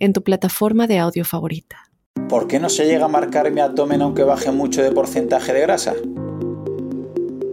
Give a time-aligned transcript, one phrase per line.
[0.00, 1.90] en tu plataforma de audio favorita.
[2.28, 5.60] ¿Por qué no se llega a marcar mi abdomen aunque baje mucho de porcentaje de
[5.60, 5.94] grasa?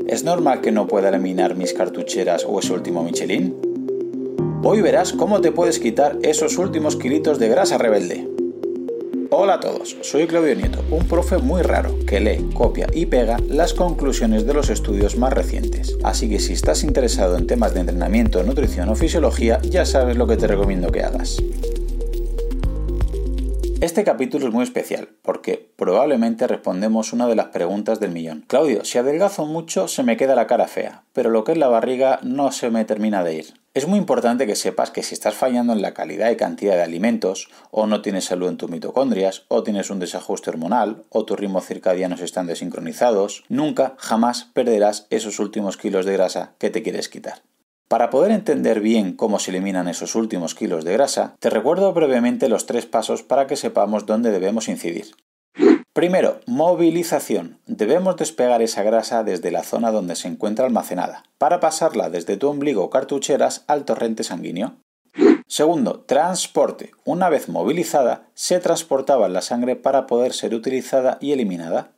[0.07, 3.55] ¿Es normal que no pueda eliminar mis cartucheras o ese último Michelin?
[4.63, 8.27] Hoy verás cómo te puedes quitar esos últimos kilitos de grasa rebelde.
[9.29, 13.37] Hola a todos, soy Claudio Nieto, un profe muy raro que lee, copia y pega
[13.49, 15.97] las conclusiones de los estudios más recientes.
[16.03, 20.27] Así que si estás interesado en temas de entrenamiento, nutrición o fisiología, ya sabes lo
[20.27, 21.37] que te recomiendo que hagas.
[23.79, 28.43] Este capítulo es muy especial porque probablemente respondemos una de las preguntas del millón.
[28.47, 31.67] Claudio, si adelgazo mucho se me queda la cara fea, pero lo que es la
[31.67, 33.53] barriga no se me termina de ir.
[33.75, 36.81] Es muy importante que sepas que si estás fallando en la calidad y cantidad de
[36.81, 41.39] alimentos, o no tienes salud en tus mitocondrias, o tienes un desajuste hormonal, o tus
[41.39, 47.09] ritmos circadianos están desincronizados, nunca, jamás perderás esos últimos kilos de grasa que te quieres
[47.09, 47.43] quitar.
[47.87, 52.49] Para poder entender bien cómo se eliminan esos últimos kilos de grasa, te recuerdo brevemente
[52.49, 55.15] los tres pasos para que sepamos dónde debemos incidir.
[55.93, 57.59] Primero, movilización.
[57.65, 62.49] Debemos despegar esa grasa desde la zona donde se encuentra almacenada, para pasarla desde tu
[62.49, 64.75] ombligo o cartucheras al torrente sanguíneo.
[65.47, 66.91] Segundo, transporte.
[67.05, 71.93] Una vez movilizada, se transportaba la sangre para poder ser utilizada y eliminada.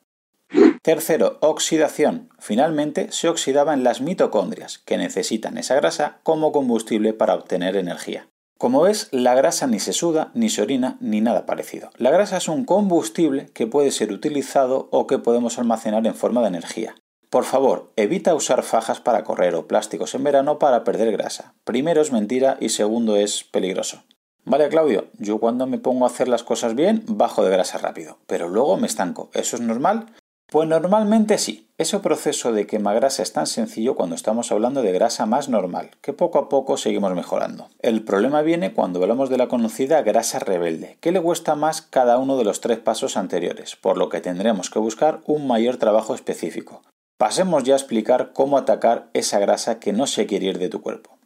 [0.89, 2.29] Tercero, oxidación.
[2.39, 8.27] Finalmente, se oxidaba en las mitocondrias, que necesitan esa grasa como combustible para obtener energía.
[8.57, 11.91] Como ves, la grasa ni se suda, ni se orina, ni nada parecido.
[11.97, 16.41] La grasa es un combustible que puede ser utilizado o que podemos almacenar en forma
[16.41, 16.95] de energía.
[17.29, 21.53] Por favor, evita usar fajas para correr o plásticos en verano para perder grasa.
[21.65, 24.01] Primero es mentira y segundo es peligroso.
[24.43, 28.17] Vale, Claudio, yo cuando me pongo a hacer las cosas bien, bajo de grasa rápido,
[28.25, 29.29] pero luego me estanco.
[29.35, 30.07] ¿Eso es normal?
[30.51, 31.67] Pues normalmente sí.
[31.77, 35.91] Ese proceso de quema grasa es tan sencillo cuando estamos hablando de grasa más normal,
[36.01, 37.69] que poco a poco seguimos mejorando.
[37.81, 42.17] El problema viene cuando hablamos de la conocida grasa rebelde, que le cuesta más cada
[42.17, 46.13] uno de los tres pasos anteriores, por lo que tendremos que buscar un mayor trabajo
[46.15, 46.81] específico.
[47.17, 50.81] Pasemos ya a explicar cómo atacar esa grasa que no se quiere ir de tu
[50.81, 51.17] cuerpo.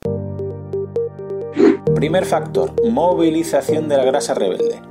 [1.95, 4.81] Primer factor, movilización de la grasa rebelde.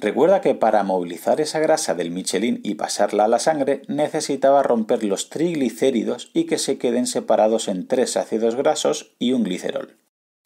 [0.00, 5.04] Recuerda que para movilizar esa grasa del Michelin y pasarla a la sangre necesitaba romper
[5.04, 9.96] los triglicéridos y que se queden separados en tres ácidos grasos y un glicerol.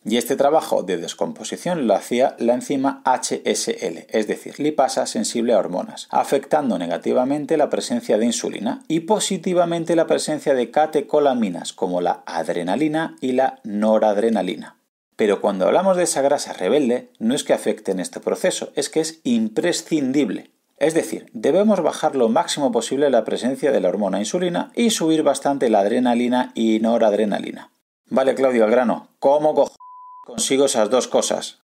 [0.02, 5.58] Y este trabajo de descomposición lo hacía la enzima HSL, es decir, lipasa sensible a
[5.58, 12.22] hormonas, afectando negativamente la presencia de insulina y positivamente la presencia de catecolaminas como la
[12.24, 14.79] adrenalina y la noradrenalina.
[15.20, 18.88] Pero cuando hablamos de esa grasa rebelde, no es que afecte en este proceso, es
[18.88, 20.50] que es imprescindible.
[20.78, 25.22] Es decir, debemos bajar lo máximo posible la presencia de la hormona insulina y subir
[25.22, 27.70] bastante la adrenalina y noradrenalina.
[28.06, 29.68] Vale, Claudio, al grano, ¿cómo
[30.24, 31.58] consigo esas dos cosas?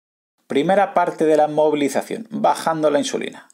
[0.45, 3.47] Primera parte de la movilización, bajando la insulina.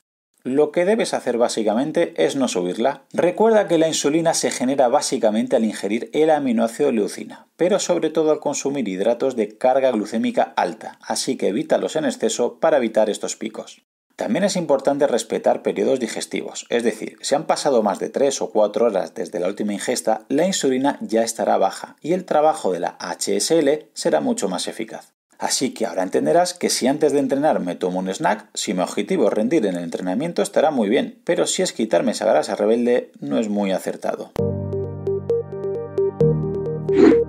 [0.46, 3.06] Lo que debes hacer básicamente es no subirla.
[3.14, 8.30] Recuerda que la insulina se genera básicamente al ingerir el aminoácido leucina, pero sobre todo
[8.32, 13.38] al consumir hidratos de carga glucémica alta, así que evítalos en exceso para evitar estos
[13.38, 13.84] picos.
[14.18, 18.52] También es importante respetar periodos digestivos, es decir, si han pasado más de 3 o
[18.52, 22.82] 4 horas desde la última ingesta, la insulina ya estará baja y el trabajo de
[22.82, 25.14] la HSL será mucho más eficaz.
[25.40, 28.82] Así que ahora entenderás que si antes de entrenar me tomo un snack, si mi
[28.82, 32.56] objetivo es rendir en el entrenamiento estará muy bien, pero si es quitarme esa grasa
[32.56, 34.32] rebelde no es muy acertado.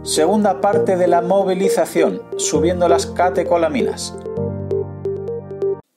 [0.02, 4.14] Segunda parte de la movilización, subiendo las catecolaminas.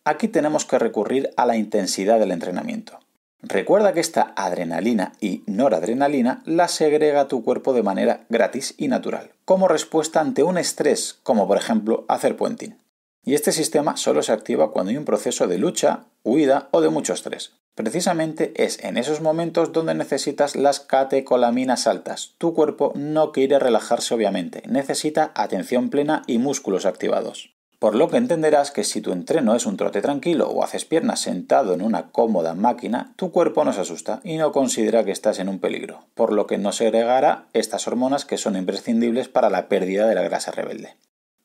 [0.05, 2.99] Aquí tenemos que recurrir a la intensidad del entrenamiento.
[3.41, 9.31] Recuerda que esta adrenalina y noradrenalina la segrega tu cuerpo de manera gratis y natural,
[9.45, 12.77] como respuesta ante un estrés, como por ejemplo hacer puenting.
[13.23, 16.89] Y este sistema solo se activa cuando hay un proceso de lucha, huida o de
[16.89, 17.51] mucho estrés.
[17.75, 22.33] Precisamente es en esos momentos donde necesitas las catecolaminas altas.
[22.39, 27.56] Tu cuerpo no quiere relajarse obviamente, necesita atención plena y músculos activados.
[27.79, 31.19] Por lo que entenderás que si tu entreno es un trote tranquilo o haces piernas
[31.19, 35.37] sentado en una cómoda máquina, tu cuerpo no se asusta y no considera que estás
[35.37, 39.69] en un peligro, por lo que no segregará estas hormonas que son imprescindibles para la
[39.69, 40.95] pérdida de la grasa rebelde.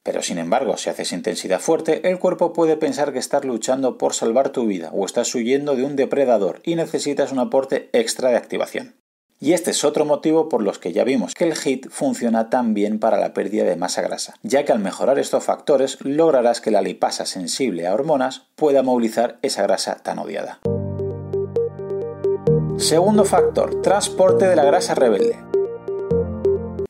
[0.02, 4.14] Pero sin embargo, si haces intensidad fuerte, el cuerpo puede pensar que estás luchando por
[4.14, 8.36] salvar tu vida o estás huyendo de un depredador y necesitas un aporte extra de
[8.36, 9.01] activación.
[9.42, 12.74] Y este es otro motivo por los que ya vimos que el HIT funciona tan
[12.74, 16.70] bien para la pérdida de masa grasa, ya que al mejorar estos factores lograrás que
[16.70, 20.60] la lipasa sensible a hormonas pueda movilizar esa grasa tan odiada.
[22.76, 25.36] Segundo factor, transporte de la grasa rebelde.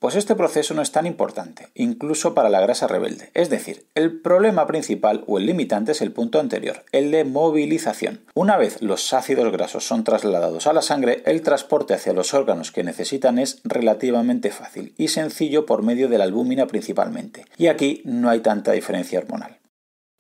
[0.03, 3.31] Pues este proceso no es tan importante, incluso para la grasa rebelde.
[3.35, 8.25] Es decir, el problema principal o el limitante es el punto anterior, el de movilización.
[8.35, 12.73] Una vez los ácidos grasos son trasladados a la sangre, el transporte hacia los órganos
[12.73, 17.45] que necesitan es relativamente fácil y sencillo por medio de la albúmina principalmente.
[17.57, 19.62] Y aquí no hay tanta diferencia hormonal.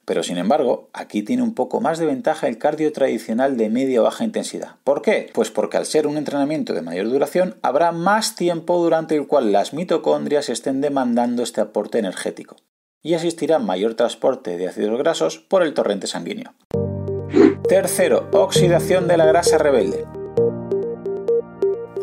[0.04, 4.00] Pero sin embargo, aquí tiene un poco más de ventaja el cardio tradicional de media
[4.00, 4.76] o baja intensidad.
[4.82, 5.30] ¿Por qué?
[5.32, 9.52] Pues porque al ser un entrenamiento de mayor duración, habrá más tiempo durante el cual
[9.52, 12.56] las mitocondrias estén demandando este aporte energético
[13.02, 16.54] y asistirá mayor transporte de ácidos grasos por el torrente sanguíneo.
[17.68, 20.04] Tercero, oxidación de la grasa rebelde.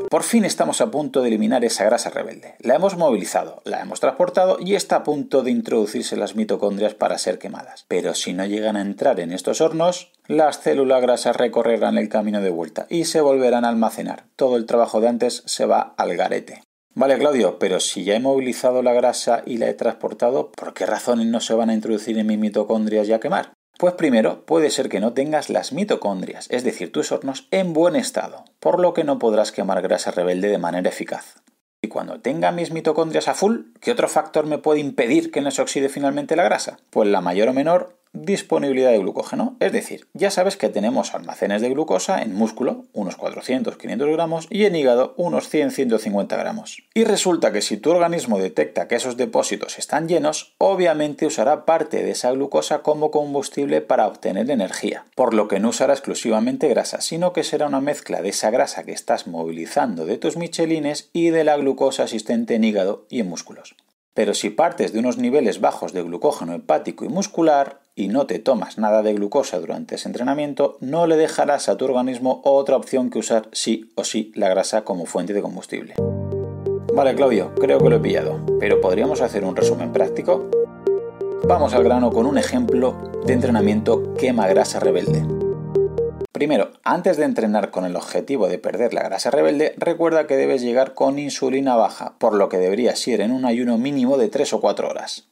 [0.10, 2.56] Por fin estamos a punto de eliminar esa grasa rebelde.
[2.62, 7.20] La hemos movilizado, la hemos transportado y está a punto de introducirse las mitocondrias para
[7.20, 7.86] ser quemadas.
[7.88, 12.42] Pero si no llegan a entrar en estos hornos, las células grasas recorrerán el camino
[12.42, 14.24] de vuelta y se volverán a almacenar.
[14.36, 16.64] Todo el trabajo de antes se va al garete.
[16.96, 20.88] Vale, Claudio, pero si ya he movilizado la grasa y la he transportado, ¿por qué
[20.88, 23.54] razones no se van a introducir en mis mitocondrias y a quemar?
[23.80, 27.96] Pues primero, puede ser que no tengas las mitocondrias, es decir, tus hornos, en buen
[27.96, 31.36] estado, por lo que no podrás quemar grasa rebelde de manera eficaz.
[31.82, 35.50] Y cuando tenga mis mitocondrias a full, ¿qué otro factor me puede impedir que no
[35.50, 36.82] se oxide finalmente la grasa?
[36.90, 39.56] Pues la mayor o menor disponibilidad de glucógeno.
[39.60, 44.66] Es decir, ya sabes que tenemos almacenes de glucosa en músculo, unos 400-500 gramos, y
[44.66, 46.84] en hígado, unos 100-150 gramos.
[46.94, 52.04] Y resulta que si tu organismo detecta que esos depósitos están llenos, obviamente usará parte
[52.04, 57.02] de esa glucosa como combustible para obtener energía, por lo que no usará exclusivamente grasa,
[57.02, 61.30] sino que será una mezcla de esa grasa que estás movilizando de tus michelines y
[61.30, 63.76] de la glucosa existente en hígado y en músculos.
[64.14, 68.40] Pero si partes de unos niveles bajos de glucógeno hepático y muscular y no te
[68.40, 73.10] tomas nada de glucosa durante ese entrenamiento, no le dejarás a tu organismo otra opción
[73.10, 75.96] que usar sí o sí la grasa como fuente de combustible.
[76.96, 80.50] Vale, Claudio, creo que lo he pillado, pero ¿podríamos hacer un resumen práctico?
[81.44, 85.26] Vamos al grano con un ejemplo de entrenamiento quema grasa rebelde.
[86.32, 90.62] Primero, antes de entrenar con el objetivo de perder la grasa rebelde, recuerda que debes
[90.62, 94.54] llegar con insulina baja, por lo que deberías ir en un ayuno mínimo de 3
[94.54, 95.30] o 4 horas.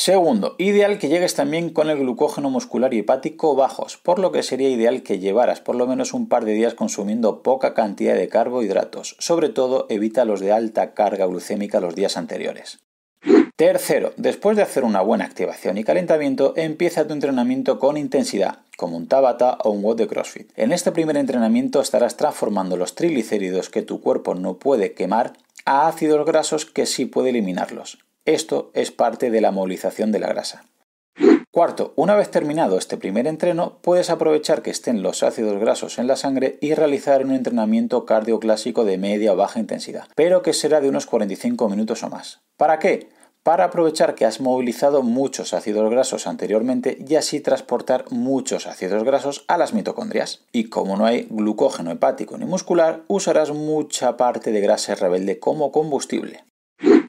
[0.00, 4.44] Segundo, ideal que llegues también con el glucógeno muscular y hepático bajos, por lo que
[4.44, 8.28] sería ideal que llevaras por lo menos un par de días consumiendo poca cantidad de
[8.28, 12.78] carbohidratos, sobre todo evita los de alta carga glucémica los días anteriores.
[13.56, 18.96] Tercero, después de hacer una buena activación y calentamiento, empieza tu entrenamiento con intensidad, como
[18.96, 20.52] un Tabata o un WOD de CrossFit.
[20.54, 25.32] En este primer entrenamiento estarás transformando los triglicéridos que tu cuerpo no puede quemar
[25.64, 27.98] a ácidos grasos que sí puede eliminarlos.
[28.28, 30.66] Esto es parte de la movilización de la grasa.
[31.50, 36.06] Cuarto, una vez terminado este primer entreno, puedes aprovechar que estén los ácidos grasos en
[36.06, 40.82] la sangre y realizar un entrenamiento cardioclásico de media o baja intensidad, pero que será
[40.82, 42.40] de unos 45 minutos o más.
[42.58, 43.08] ¿Para qué?
[43.44, 49.46] para aprovechar que has movilizado muchos ácidos grasos anteriormente y así transportar muchos ácidos grasos
[49.48, 50.42] a las mitocondrias.
[50.52, 55.72] Y como no hay glucógeno hepático ni muscular, usarás mucha parte de grasa rebelde como
[55.72, 56.44] combustible.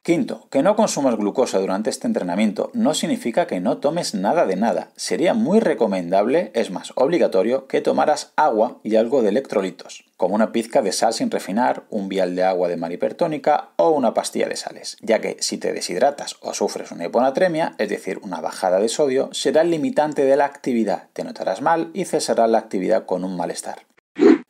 [0.03, 4.55] Quinto, que no consumas glucosa durante este entrenamiento no significa que no tomes nada de
[4.55, 4.89] nada.
[4.95, 10.51] Sería muy recomendable, es más, obligatorio, que tomaras agua y algo de electrolitos, como una
[10.51, 14.47] pizca de sal sin refinar, un vial de agua de mar hipertónica o una pastilla
[14.47, 18.79] de sales, ya que si te deshidratas o sufres una hiponatremia, es decir, una bajada
[18.79, 23.05] de sodio, será el limitante de la actividad, te notarás mal y cesará la actividad
[23.05, 23.88] con un malestar.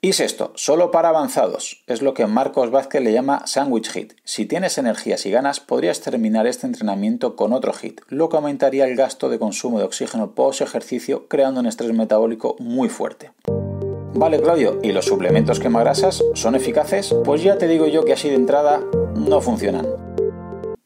[0.02, 1.84] Y sexto, solo para avanzados.
[1.86, 4.14] Es lo que Marcos Vázquez le llama sandwich hit.
[4.24, 8.86] Si tienes energías y ganas, podrías terminar este entrenamiento con otro hit, lo que aumentaría
[8.86, 13.32] el gasto de consumo de oxígeno post ejercicio, creando un estrés metabólico muy fuerte.
[14.14, 17.14] Vale, Claudio, ¿y los suplementos quemagrasas son eficaces?
[17.26, 18.82] Pues ya te digo yo que así de entrada
[19.16, 20.09] no funcionan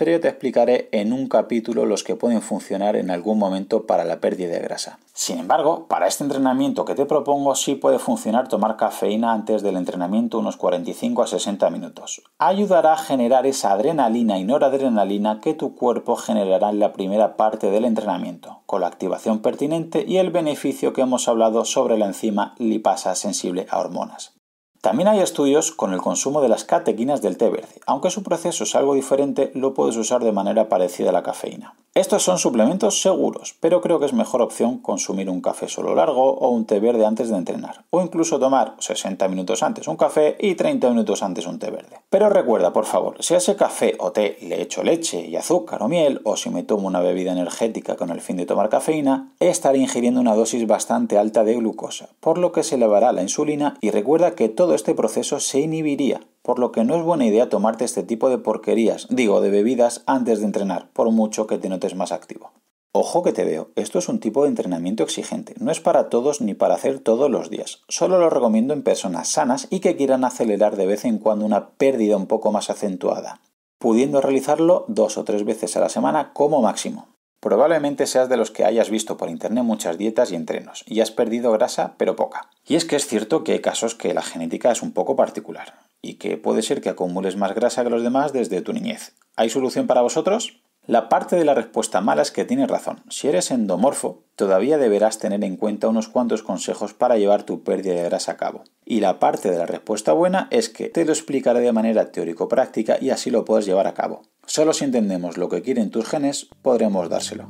[0.04, 4.52] te explicaré en un capítulo los que pueden funcionar en algún momento para la pérdida
[4.52, 5.00] de grasa.
[5.14, 9.78] Sin embargo, para este entrenamiento que te propongo sí puede funcionar tomar cafeína antes del
[9.78, 12.22] entrenamiento unos 45 a 60 minutos.
[12.38, 17.72] Ayudará a generar esa adrenalina y noradrenalina que tu cuerpo generará en la primera parte
[17.72, 22.56] del entrenamiento, con la activación pertinente y el beneficio que hemos hablado sobre la enzima
[22.58, 24.43] lipasa sensible a hormonas.
[24.84, 27.80] También hay estudios con el consumo de las catequinas del té verde.
[27.86, 31.74] Aunque su proceso es algo diferente, lo puedes usar de manera parecida a la cafeína.
[31.96, 36.34] Estos son suplementos seguros, pero creo que es mejor opción consumir un café solo largo
[36.34, 40.36] o un té verde antes de entrenar, o incluso tomar 60 minutos antes un café
[40.40, 42.00] y 30 minutos antes un té verde.
[42.10, 45.84] Pero recuerda, por favor, si a ese café o té le echo leche y azúcar
[45.84, 49.30] o miel, o si me tomo una bebida energética con el fin de tomar cafeína,
[49.40, 53.78] estaré ingiriendo una dosis bastante alta de glucosa, por lo que se elevará la insulina
[53.82, 57.50] y recuerda que todo este proceso se inhibiría por lo que no es buena idea
[57.50, 61.70] tomarte este tipo de porquerías, digo, de bebidas antes de entrenar, por mucho que te
[61.70, 62.52] notes más activo.
[62.92, 66.42] Ojo que te veo, esto es un tipo de entrenamiento exigente, no es para todos
[66.42, 70.26] ni para hacer todos los días, solo lo recomiendo en personas sanas y que quieran
[70.26, 73.40] acelerar de vez en cuando una pérdida un poco más acentuada,
[73.80, 77.13] pudiendo realizarlo dos o tres veces a la semana como máximo.
[77.44, 81.12] Probablemente seas de los que hayas visto por internet muchas dietas y entrenos, y has
[81.12, 82.50] perdido grasa pero poca.
[82.66, 85.74] Y es que es cierto que hay casos que la genética es un poco particular
[86.02, 89.12] y que puede ser que acumules más grasa que los demás desde tu niñez.
[89.36, 90.63] ¿Hay solución para vosotros?
[90.86, 93.04] La parte de la respuesta mala es que tienes razón.
[93.08, 97.94] Si eres endomorfo, todavía deberás tener en cuenta unos cuantos consejos para llevar tu pérdida
[97.94, 98.66] de grasa a cabo.
[98.84, 102.98] Y la parte de la respuesta buena es que te lo explicaré de manera teórico-práctica
[103.00, 104.24] y así lo puedes llevar a cabo.
[104.46, 107.50] Solo si entendemos lo que quieren tus genes, podremos dárselo.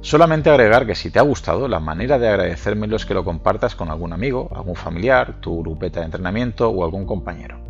[0.00, 3.74] Solamente agregar que si te ha gustado, la manera de agradecérmelo es que lo compartas
[3.74, 7.69] con algún amigo, algún familiar, tu grupeta de entrenamiento o algún compañero.